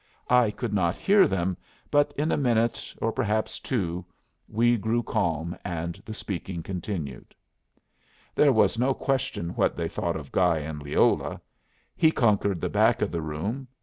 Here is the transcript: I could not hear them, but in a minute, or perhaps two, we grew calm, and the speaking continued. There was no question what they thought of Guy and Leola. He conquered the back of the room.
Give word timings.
I 0.31 0.49
could 0.49 0.73
not 0.73 0.95
hear 0.95 1.27
them, 1.27 1.57
but 1.91 2.11
in 2.17 2.31
a 2.31 2.35
minute, 2.35 2.91
or 2.99 3.11
perhaps 3.11 3.59
two, 3.59 4.03
we 4.49 4.75
grew 4.75 5.03
calm, 5.03 5.55
and 5.63 6.01
the 6.03 6.13
speaking 6.15 6.63
continued. 6.63 7.35
There 8.33 8.51
was 8.51 8.79
no 8.79 8.95
question 8.95 9.49
what 9.51 9.77
they 9.77 9.87
thought 9.87 10.15
of 10.15 10.31
Guy 10.31 10.57
and 10.57 10.81
Leola. 10.81 11.39
He 11.95 12.09
conquered 12.09 12.61
the 12.61 12.67
back 12.69 13.03
of 13.03 13.11
the 13.11 13.21
room. 13.21 13.67